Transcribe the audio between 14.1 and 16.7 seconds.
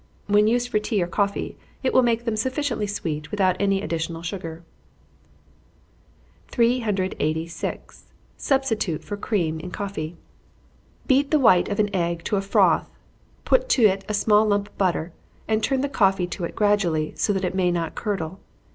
small lump of butter, and turn the coffee to it